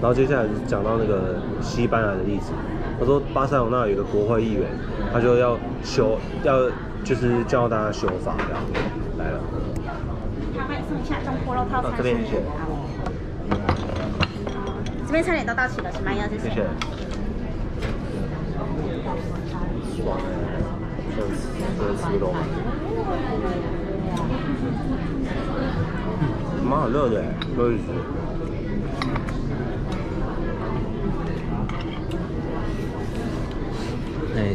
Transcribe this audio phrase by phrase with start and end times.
[0.00, 2.52] 然后接下来是讲到那个西班牙的例子，
[3.00, 4.68] 他说巴塞罗那有一个国会议员，
[5.12, 6.68] 他就要修，要
[7.02, 8.62] 就是叫大家修法这样，
[9.18, 9.40] 来了，
[10.56, 12.42] 他卖剩下中锅肉套餐啊这边谢谢
[15.06, 16.12] 这边餐点都到齐了，是吗？
[16.12, 16.66] 要谢谢谢。
[19.96, 20.28] 爽哎，
[21.16, 22.34] 真的吃肉。
[26.62, 27.24] 蛮好热的哎，
[27.56, 27.82] 热死。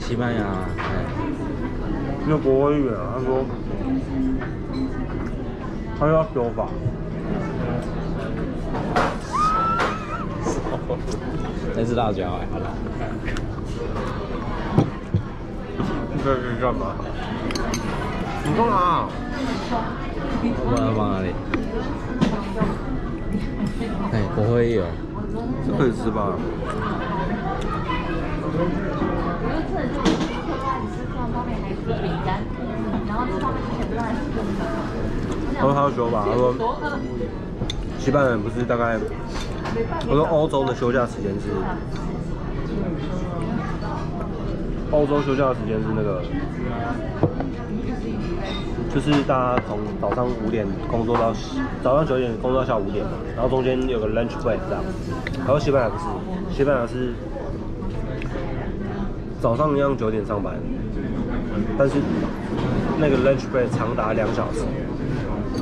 [0.02, 0.42] 西班牙，
[0.78, 1.06] 哎，
[2.28, 3.46] 那国会议员啊，他说
[5.98, 6.68] 他要修法，
[11.76, 12.48] 那是辣椒哎，
[16.24, 16.96] 这是干嘛？
[18.44, 19.08] 你干嘛？
[20.44, 21.28] 我放哪里。
[24.12, 24.86] 哎，国会议员，
[25.66, 26.36] 这可以吃吧？
[35.58, 36.56] 他说他要休吧，他说
[38.00, 38.98] 西班牙人不是大概，
[40.10, 41.50] 我说欧洲的休假时间是，
[44.92, 46.24] 欧洲休假的时间是那个，
[48.94, 51.34] 就是大家从早上五点工作到
[51.84, 54.84] 早上九点工作到下午五点嘛，然后中间有个 lunch break 这样。
[55.40, 56.06] 然后西班牙不是，
[56.58, 57.14] 西班牙是
[59.40, 60.56] 早上一样九点上班，
[61.78, 61.96] 但是
[63.00, 64.62] 那个 lunch break 长达两小时，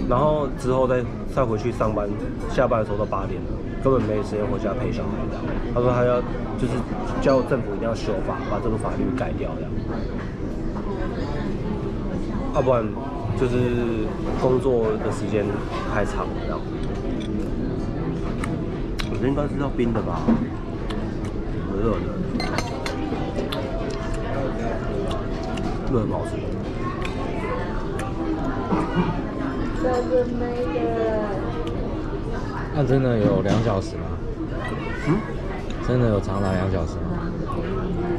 [0.10, 2.08] 然后之后再再回去上班，
[2.50, 3.48] 下班的时候都八点了，
[3.84, 5.44] 根本没时间回家陪小孩这样。
[5.74, 6.20] 他说他要
[6.58, 6.74] 就是
[7.22, 9.72] 叫政府一定要修法，把这个法律改掉这样，
[12.56, 12.84] 要不然
[13.38, 13.56] 就是
[14.42, 15.46] 工作的时间
[15.94, 16.60] 太长了这样。
[19.12, 20.22] 我觉得应该是要冰的吧，
[21.82, 21.98] 热的，
[25.92, 26.32] 热很好吃。
[32.76, 34.04] 那真的有两小时吗？
[35.08, 35.18] 嗯？
[35.88, 37.02] 真的有长达两小时吗？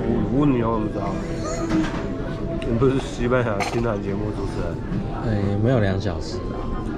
[0.02, 1.06] 我问你哦，怎么知道？
[2.68, 4.74] 你不是西班牙新闻节目主持人？
[5.26, 6.38] 哎，没有两小时，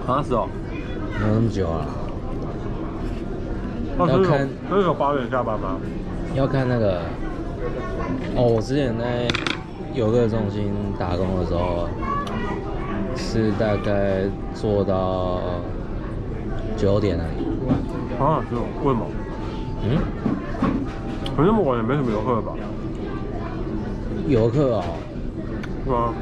[0.06, 0.48] 啊是哦，
[1.20, 1.86] 没有那么久啊。
[3.98, 5.78] 那要看那是有八点下班吗？
[6.34, 7.02] 要看那个，
[8.34, 9.28] 哦，我之前在
[9.94, 11.86] 游客中心打工的时候，
[13.14, 14.22] 是大概
[14.54, 15.40] 做到
[16.76, 17.44] 九点而已。
[18.18, 19.06] 啊是哦，为什么？
[19.84, 19.98] 嗯，
[21.36, 22.54] 可是那么晚也没什么游客吧？
[24.28, 24.84] 游客哦，
[25.84, 26.14] 是吗？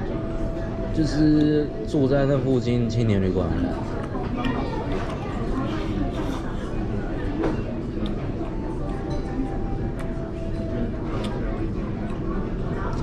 [0.92, 3.90] 就是住在那附近青年旅馆的。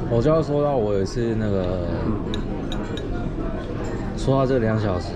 [0.09, 1.79] 我就要说到我有一次那个，
[4.17, 5.09] 说到这两小时，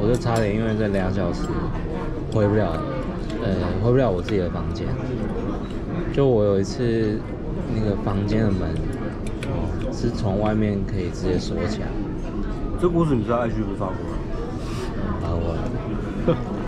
[0.00, 1.42] 我就差点因为这两小时
[2.32, 2.72] 回不了，
[3.42, 4.86] 呃，回不了我自己的房间。
[6.12, 7.18] 就我有一次
[7.74, 8.68] 那个房间的门，
[9.48, 11.88] 哦，是从外面可以直接锁起来。
[12.80, 14.18] 这故事你在 IG 不是发过吗？
[15.22, 15.56] 然后我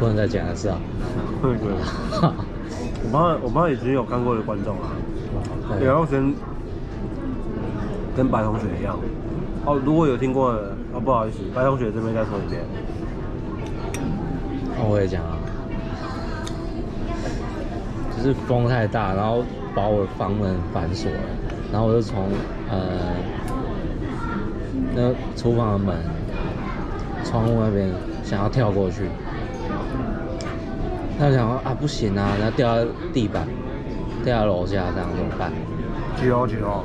[0.00, 0.78] 不能再讲了是啊。
[1.42, 1.72] 对 对。
[3.04, 4.88] 我怕我怕已经有看过的观众啊，
[5.78, 6.32] 对然后先
[8.16, 8.98] 跟白同学一样。
[9.64, 12.62] 哦，如果有听过的，哦不好意思，白同学这边再说一遍。
[14.76, 15.38] 那我也讲啊，
[18.16, 21.18] 就是风太大，然后把我房门反锁了，
[21.72, 22.24] 然后我就从
[22.70, 22.78] 呃
[24.94, 25.96] 那厨房的门
[27.24, 27.88] 窗户那边
[28.24, 29.04] 想要跳过去，
[31.18, 33.46] 那我想说啊不行啊，然后掉到地板，
[34.24, 35.52] 掉到楼下，这样怎么办？
[36.20, 36.82] 几楼几楼？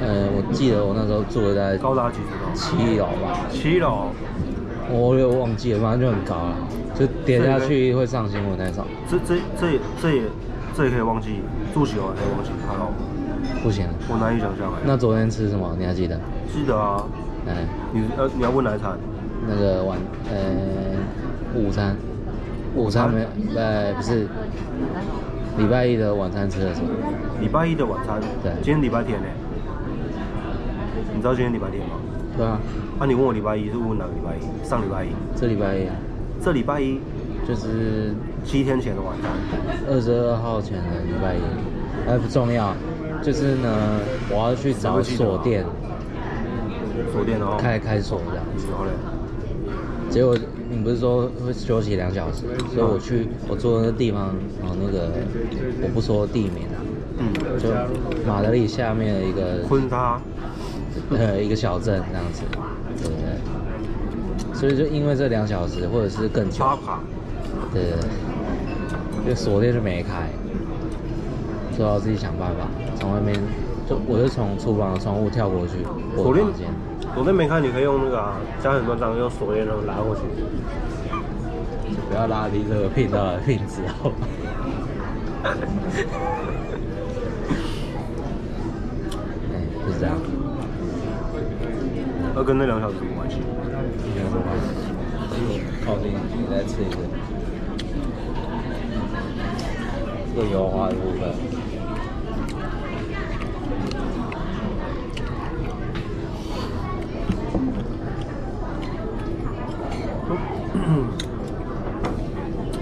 [0.00, 2.54] 呃，我记得我那时候住的在高达几层楼？
[2.54, 4.08] 七楼吧，七楼。
[4.90, 6.56] 我有忘记了，反正就很高了，
[6.94, 8.84] 就跌下去会上新闻那种。
[9.08, 10.22] 这这这也这也
[10.76, 11.40] 这也可以忘记，
[11.72, 12.50] 住几楼也可以忘记。
[12.68, 12.92] Hello，
[13.62, 14.80] 不行，我难以想象哎。
[14.84, 15.74] 那昨天吃什么？
[15.78, 16.20] 你还记得？
[16.52, 17.02] 记得啊，
[17.48, 18.98] 哎，你呃你要问哪一餐？
[19.48, 19.98] 那个晚
[20.30, 20.36] 呃
[21.54, 21.96] 午餐，
[22.74, 23.26] 午餐没有
[23.56, 24.26] 呃不是，
[25.56, 26.88] 礼拜一的晚餐吃了什么？
[27.40, 28.20] 礼拜一的晚餐。
[28.42, 29.26] 对今天礼拜天呢？
[31.24, 31.94] 你知道今天礼拜天吗？
[32.36, 32.60] 对啊，
[32.98, 34.68] 啊，你问我礼拜一是问哪个礼拜一？
[34.68, 35.08] 上礼拜一。
[35.34, 35.94] 这礼拜一啊，
[36.44, 37.00] 这礼拜一
[37.48, 38.12] 就是
[38.44, 39.30] 七天前的晚上。
[39.88, 41.40] 二十二号前的礼拜一，
[42.06, 42.74] 哎不重要，
[43.22, 45.64] 就是呢我要去找锁店
[47.10, 47.56] 锁店哦。
[47.58, 48.90] 开开锁这样子，然后嘞，
[50.10, 50.36] 结果
[50.68, 52.42] 你不是说会休息两小时，
[52.74, 55.08] 所以我去我住的那个地方，然后那个
[55.80, 56.76] 我不说地名啊，
[57.16, 57.70] 嗯，就
[58.30, 60.20] 马德里下面的一个昆沙，
[61.10, 62.42] 呃一个小镇这样子，
[63.02, 63.24] 对不对？
[64.54, 66.64] 所以就因为这两小时或者是更久，
[67.72, 67.92] 对对
[69.24, 70.28] 对，就锁链就没开，
[71.76, 72.68] 只好自己想办法
[72.98, 73.34] 从外面，
[73.88, 75.78] 就我就从厨房的窗户跳过去
[76.16, 76.68] 我锁链的房间。
[77.14, 80.22] 锁链没开，你可以用那个啊，加很多张用锁链然后拉过去。
[82.08, 84.16] 不要拉低这个频道的品质，好吗？
[89.52, 90.16] 哎，就是这样，
[92.34, 93.36] 那跟那两小时有关系。
[93.38, 94.64] 没有什么关系。
[95.84, 96.96] 靠近你再吃一个，
[100.34, 101.32] 这个油花的部分。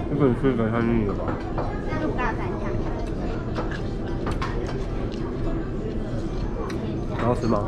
[0.09, 1.23] 这个吃个太腻了吧？
[2.01, 2.63] 入大三下。
[7.17, 7.67] 然后吃吗？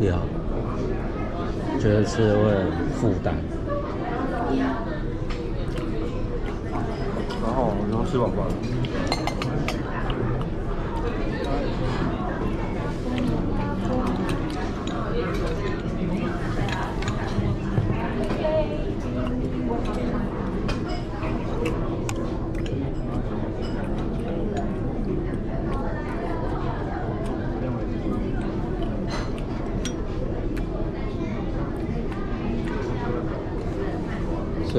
[0.00, 0.16] 不要，
[1.78, 3.34] 觉得吃会很负担。
[7.42, 8.46] 然后然后吃饱饱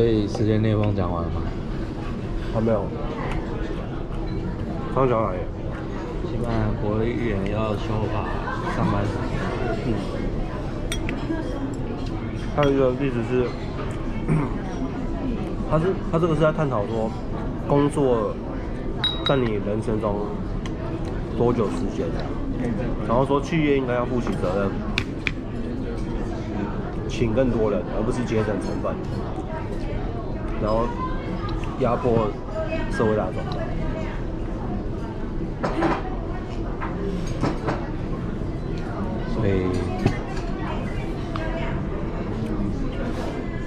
[0.01, 1.43] 所以时间裂缝讲完了吗？
[2.51, 2.87] 还没有。
[4.95, 5.37] 刚讲哪里？
[6.25, 8.25] 西班牙国语言要修法
[8.75, 9.13] 上半场。
[9.85, 9.93] 嗯。
[12.55, 13.45] 还有一个例子是，
[15.69, 17.11] 他是他这个是在探讨说，
[17.67, 18.33] 工作
[19.23, 20.25] 在你人生中
[21.37, 22.07] 多久时间，
[23.07, 24.71] 然后说企业应该要负起责任，
[27.07, 28.95] 请更多人，而不是节省成本，
[30.61, 30.87] 然后
[31.79, 32.27] 压迫
[32.91, 33.35] 社会大众。
[39.33, 39.65] 所以。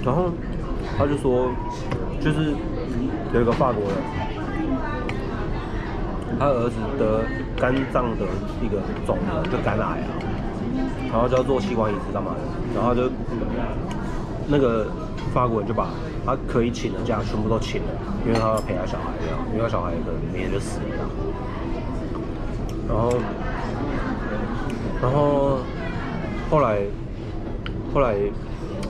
[0.05, 0.29] 然后
[0.95, 1.49] 他就说，
[2.21, 2.53] 就是
[3.33, 3.95] 有一个法国人，
[6.39, 7.23] 他儿子得
[7.59, 8.23] 肝脏的
[8.61, 10.07] 一个肿瘤，就肝癌啊，
[11.11, 12.39] 然后就要做器官移植干嘛的，
[12.75, 13.09] 然后就
[14.47, 14.85] 那个
[15.33, 15.89] 法国人就把
[16.25, 17.89] 他可以请的假全部都请了，
[18.25, 21.07] 因为他要陪他小孩这样，因为小孩可能明天就死了这样，
[22.87, 23.13] 然后
[25.01, 25.59] 然后
[26.49, 26.79] 后来
[27.93, 28.15] 后来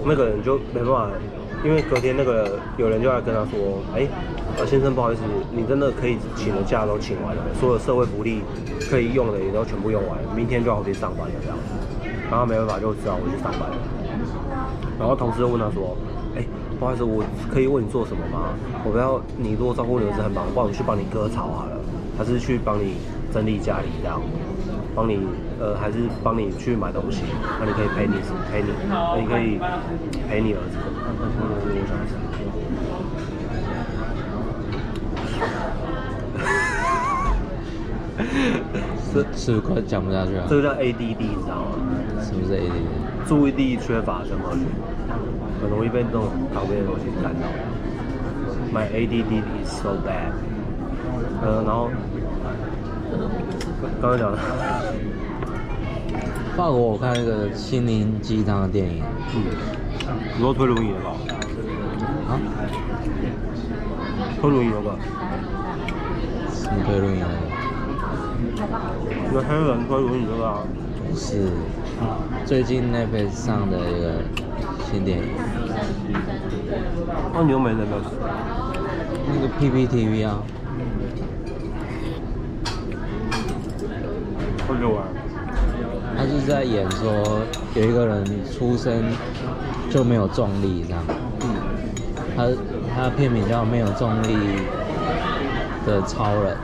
[0.06, 1.10] 那个人就没办法，
[1.64, 4.08] 因为隔天那个有人就来跟他说，哎，
[4.58, 5.22] 呃先生不好意思，
[5.52, 8.42] 你真的可以请的假都请完了，所有社会福利
[8.90, 11.58] 可以用的也都全部用完，明天就要回去上班了这样，
[12.32, 13.78] 然后没办法就只好回去上班了。
[14.98, 15.98] 然后同事就问他说，
[16.38, 16.46] 哎，
[16.80, 18.54] 不好意思，我可以为你做什么吗？
[18.84, 21.78] 我不要你如果照顾你儿子很忙，不然我去帮你割草好了，
[22.18, 22.96] 还是去帮你
[23.34, 24.22] 整理家里这样。
[24.96, 25.20] 帮你，
[25.60, 27.24] 呃，还是帮你去买东西，
[27.60, 28.14] 那你可以陪你
[28.50, 29.60] 陪你，那你可以
[30.30, 30.78] 陪你儿子。
[31.12, 31.20] 我
[31.86, 32.06] 想一
[39.12, 40.46] 是是不是快讲不下去了？
[40.50, 41.76] 这个叫 ADD，你知道吗？
[42.24, 44.62] 是不是 ADD 注意力缺乏症候群，
[45.66, 47.48] 很容易被那种旁边的东西干扰。
[48.72, 50.32] My ADD is so bad。
[51.42, 51.90] 呃，然后
[54.00, 54.38] 刚刚讲的，
[56.56, 59.04] 法国我看那个心灵鸡汤的电影
[59.34, 59.44] 嗯，
[60.36, 61.12] 你说推轮椅的吧？
[62.30, 62.38] 啊，
[64.40, 64.96] 推轮椅那个，
[66.54, 67.32] 什么推论那个？
[69.34, 70.60] 有黑人推轮椅那个啊？
[71.10, 71.50] 不是，
[72.46, 74.22] 最近 Netflix 上的一个
[74.86, 75.26] 新电影，
[77.34, 78.02] 那你又没那个？
[79.28, 80.40] 那个 PPTV 啊。
[86.18, 87.42] 他是在演说
[87.76, 89.04] 有一个人出生
[89.90, 91.04] 就没有重力这样，
[91.42, 91.48] 嗯，
[92.36, 92.48] 他
[92.96, 94.38] 他的片名叫《没有重力
[95.86, 96.56] 的超人》。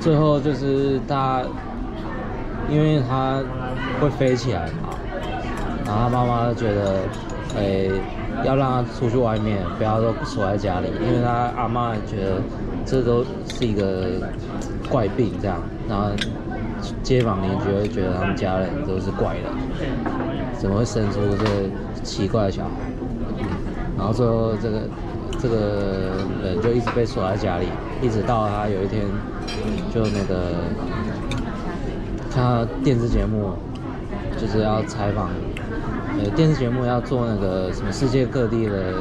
[0.00, 1.42] 最后就是他，
[2.72, 3.42] 因为他
[4.00, 4.88] 会飞起来嘛，
[5.84, 7.00] 然后他妈妈觉得，
[7.56, 7.90] 诶、
[8.44, 12.40] 要让他出去外面，不要说锁在家里，因为他阿妈觉得
[12.86, 14.06] 这都是一个
[14.88, 16.08] 怪病这样，然后
[17.02, 19.44] 街坊邻居会觉得他们家人都是怪人，
[20.58, 22.70] 怎么会生出这奇怪的小孩？
[23.98, 24.78] 然后最后这个
[25.38, 26.12] 这个
[26.42, 27.66] 人就一直被锁在家里，
[28.00, 29.02] 一直到他有一天
[29.92, 30.52] 就那个
[32.34, 33.52] 看到电视节目，
[34.40, 35.28] 就是要采访，
[36.18, 38.94] 呃，电视节目要做那个什么世界各地的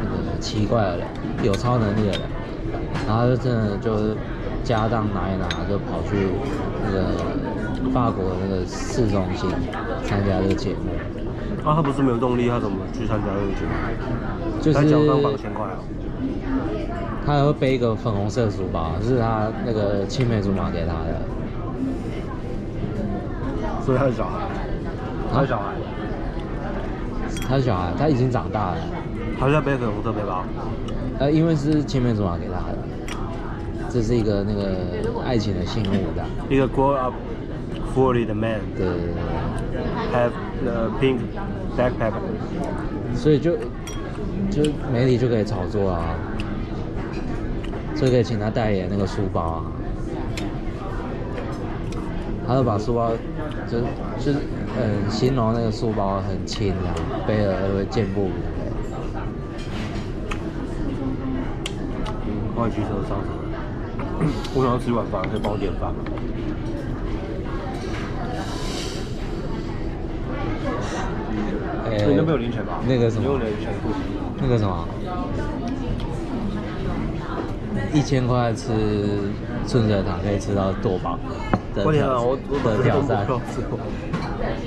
[0.00, 1.06] 那个奇怪的人，
[1.44, 2.20] 有超能力的人，
[3.06, 4.16] 然后就真的就是
[4.64, 6.26] 家当拿一拿，就跑去
[6.84, 9.48] 那个法国的那个市中心
[10.04, 10.90] 参加这个节目，
[11.64, 14.60] 啊，他不是没有动力，他怎么去参加这个节目？
[14.60, 15.78] 就他脚上绑是千块啊。
[17.24, 21.22] 他还会背一个粉红色的书包，是他那个青梅竹马给他的。
[23.84, 24.38] 所以他是小孩，
[25.32, 25.64] 他是小孩，
[27.48, 28.76] 他是小孩，他已经长大了，
[29.38, 30.44] 他现在背粉红色背包。
[31.18, 32.78] 呃，因为是青梅竹马给他的，
[33.90, 37.12] 这是一个那个爱情的信物的，一个 grow up
[37.94, 38.86] fully 的 man 对。
[38.86, 39.12] 对对
[40.12, 41.18] have the pink
[41.76, 42.12] backpack。
[43.14, 43.56] 所以就
[44.50, 46.14] 就媒体就可以炒作啊，
[47.94, 49.64] 所以可以请他代言那个书包啊，
[52.46, 53.10] 他就把书包
[53.70, 53.80] 就
[54.18, 54.38] 就是
[54.76, 56.94] 嗯形容那个书包很轻啊，
[57.26, 58.34] 背了会健步如飞。
[62.26, 63.28] 嗯，后来骑车上车。
[64.54, 65.98] 我想要吃晚饭，可以帮我点饭吗？
[71.84, 72.80] 呃你那边有零钱吧？
[72.86, 73.90] 那个什么你用你的零钱付。
[74.40, 74.88] 那个什么，
[77.92, 79.30] 一千块吃
[79.66, 81.18] 顺水堂可以吃到多饱
[81.74, 83.40] 的我天啊，挑我我的挑战，我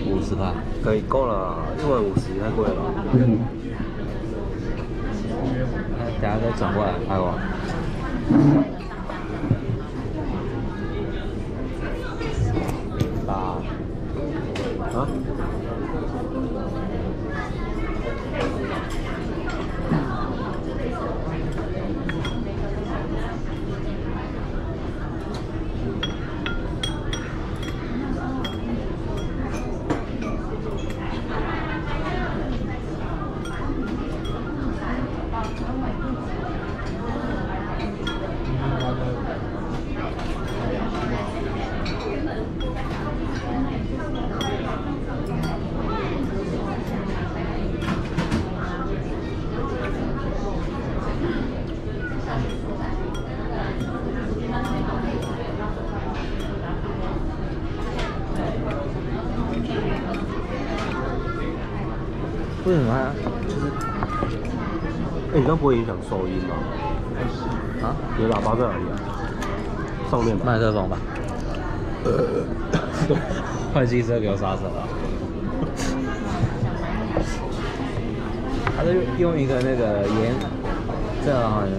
[0.10, 0.52] 五十块。
[0.84, 2.76] 可以够了，因为五十太贵了。
[3.14, 3.40] 嗯
[6.22, 7.38] 等下再转过来拍我。
[13.28, 13.34] 八
[14.98, 15.08] 啊？
[62.76, 63.16] 为什么啊？
[63.48, 63.68] 就是，
[65.34, 66.56] 哎、你这样不会影响收音吗？
[67.82, 67.96] 啊？
[68.18, 69.00] 你的喇叭在哪里啊？
[70.12, 70.44] 上面吧。
[70.46, 70.98] 麦克风吧。
[73.74, 74.86] 换机车给我刹车了。
[78.76, 80.36] 他是用一个那个颜，
[81.24, 81.72] 这样好像很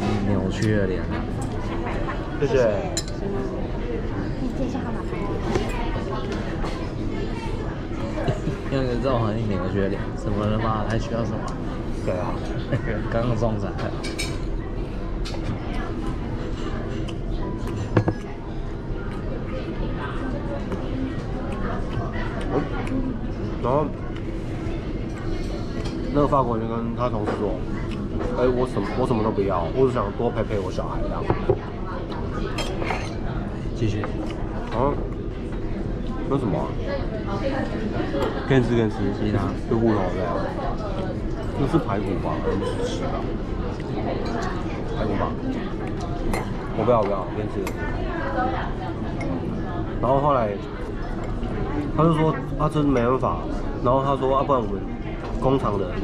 [0.30, 1.02] 扭曲的脸。
[2.40, 2.70] 谢谢。
[4.40, 5.79] 你借一下号码牌。
[8.72, 10.84] 用一个这种很扭曲的脸，怎么了吗？
[10.88, 11.38] 还需要什么？
[12.04, 12.32] 对啊。
[13.10, 13.70] 刚刚中奖。
[23.62, 23.84] 然后
[26.14, 27.54] 那个法国人就跟他同事说
[28.38, 31.22] ：“哎、我什么我什么都不要，我只想多陪陪我小孩这样。
[33.76, 34.00] 继续。”
[34.72, 34.94] 然后
[36.30, 36.70] 那什么啊？
[38.46, 40.22] 可以吃可以吃，其他有骨头的，
[41.58, 42.30] 那是排骨吧？
[42.40, 43.10] 还是吃的？
[44.96, 45.26] 排骨吧？
[46.78, 47.58] 我不要不要，可以吃。
[50.00, 50.50] 然后后来
[51.96, 53.38] 他就说啊，真没办法。
[53.82, 54.80] 然后他说啊，不然我们
[55.40, 55.98] 工厂的人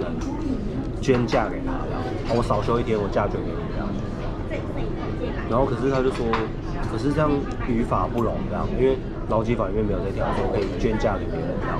[1.00, 3.86] 捐嫁给他，这样，啊我少休一天，我嫁捐给你这样。
[5.48, 6.26] 然后可是他就说，
[6.90, 7.30] 可是这样
[7.68, 11.78] 语法不容这样，因为劳基法里面没有这条说可以捐嫁给别人这样。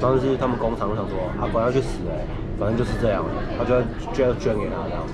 [0.00, 2.26] 当时是他们工厂想说啊，管他去死哎、
[2.58, 3.24] 反正就是这样，
[3.56, 3.80] 他就要
[4.12, 5.04] 就要捐给他这样。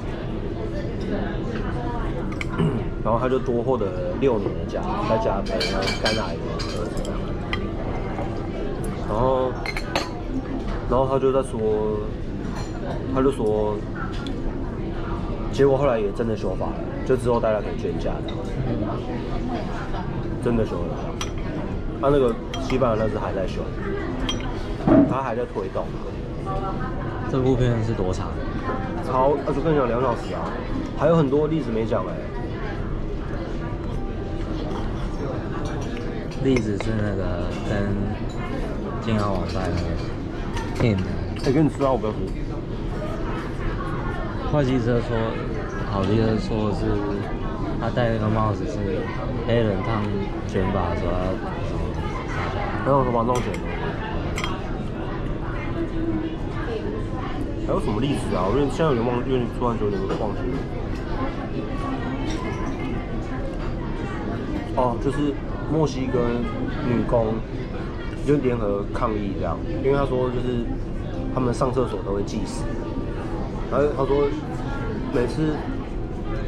[3.05, 3.87] 然后他就多获得
[4.21, 6.41] 六年的假，在家陪他肝癌的
[6.97, 7.21] 这样。
[9.07, 9.53] 然后，
[10.89, 11.99] 然后他就在说，
[13.15, 13.77] 他就说，
[15.53, 16.73] 结果后来也真的修法了，
[17.07, 18.33] 就之后大家可以捐假这
[18.87, 18.97] 样，
[20.43, 21.14] 真的修了。
[22.05, 23.63] 他那个西班牙那是还在修，
[25.09, 25.87] 他还在推动，
[27.33, 28.29] 这部片是多长？
[29.07, 30.45] 超，啊，就跟你讲两小时啊，
[30.99, 32.13] 还有很多例子没讲哎、
[36.43, 37.89] 例子是那个跟
[39.01, 40.95] 金豪网赛那个
[41.47, 42.19] 哎、跟你吃啊，我不要吃。
[44.53, 45.17] 会计车说，
[45.91, 46.85] 好机车说是
[47.81, 48.77] 他戴那个帽子是
[49.49, 50.03] 黑人烫
[50.47, 51.13] 卷发的时候。
[52.85, 53.59] 还有什么弄剪的？
[57.67, 58.45] 还有什么例子啊？
[58.47, 60.59] 我有点现在有点忘，有点突然有点忘记了。
[64.77, 65.33] 哦，就是
[65.73, 66.29] 墨西哥
[66.87, 67.37] 女工
[68.27, 70.67] 就联合抗议这样，因为他说就是
[71.35, 72.65] 他们上厕所都会计时，
[73.73, 74.29] 然后他说
[75.15, 75.57] 每次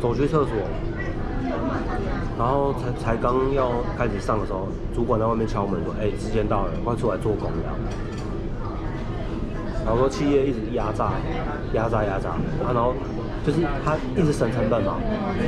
[0.03, 0.53] 走去厕所，
[2.39, 7.73] 然后才才刚要开始上的时候，主管在外面敲门说：“哎、时间到了，快出来做工了。”
[9.87, 11.13] 然后说企业一直压榨、
[11.73, 12.93] 压榨、压榨，啊，然后
[13.47, 14.97] 就是他一直省成本嘛，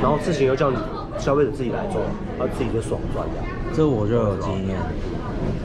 [0.01, 0.77] 然后事情又叫你
[1.17, 2.01] 消费者自己来做，
[2.39, 3.45] 他自己就爽赚这样。
[3.73, 4.77] 这我就有经验，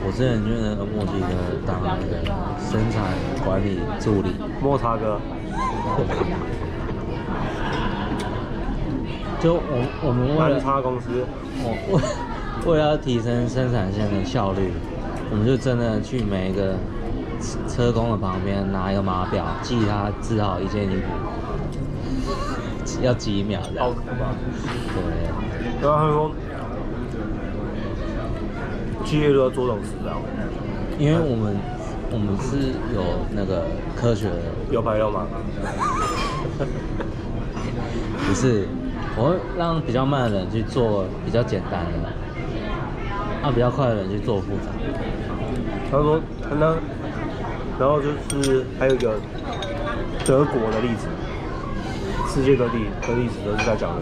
[0.05, 1.33] 我之前就那个墨西哥
[1.65, 2.21] 当那个
[2.59, 3.01] 生产
[3.45, 5.19] 管理助理，摩擦哥，
[9.45, 9.61] 就我
[10.01, 11.23] 我们为了差公司，
[11.61, 12.01] 我为
[12.71, 14.71] 为了要提升生产线的效率，
[15.29, 16.73] 我们就真的去每一个
[17.39, 21.03] 车车工的旁边拿一个码表，记他制好一件衣服
[23.03, 23.93] 要几秒这样好。
[23.93, 24.33] 可怕。
[24.95, 24.97] 对，
[25.79, 26.31] 然后他说，
[29.05, 30.17] 企业都要做这种事这样，
[30.97, 31.55] 因为我们
[32.09, 33.63] 我们是有那个
[33.95, 35.27] 科学的，有牌有码。
[38.27, 38.67] 不是，
[39.17, 42.09] 我会让比较慢的人去做比较简单的，
[43.41, 44.71] 让比较快的人去做复杂。
[45.89, 46.19] 他说
[46.59, 46.75] 那，
[47.79, 48.09] 然后就
[48.43, 49.15] 是还有一个
[50.25, 51.07] 德国的例子，
[52.27, 53.95] 世界各地的例子都是在讲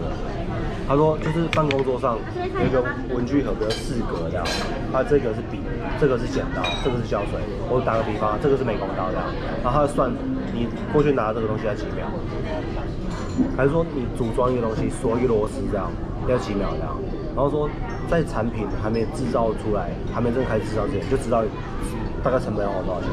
[0.86, 2.18] 他说就是办公桌上
[2.60, 4.44] 有一个文具盒，比如四格这样，
[4.92, 5.60] 它这个是笔，
[6.04, 7.40] 这个是剪刀，这个是胶水。
[7.72, 9.24] 我打个比方，这个是美工刀这样，
[9.64, 10.12] 然后他算
[10.52, 12.04] 你过去拿这个东西要几秒，
[13.56, 15.88] 还是说你组装一个东西锁一个螺丝这样
[16.28, 16.92] 要几秒这样？
[17.32, 17.64] 然后说
[18.04, 21.40] 在产品还没制造出来，还没正开始制造之前，就知道
[22.20, 23.08] 大概成本要花多少钱。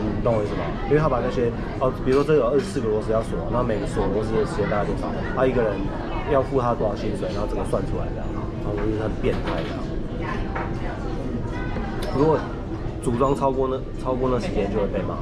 [0.00, 0.64] 你懂我意思吗？
[0.88, 1.52] 因为他把那些
[1.84, 5.04] 哦，比如说这有二十四个螺丝要锁，那每个锁螺丝的时间大概多少？
[5.36, 5.76] 他一个人
[6.32, 8.24] 要付他多少薪水，然后整个算出来这样，
[8.64, 9.84] 然后我觉得很变态这样。
[12.18, 12.36] 如果
[13.00, 15.14] 组装超过那超过那时间就会被骂。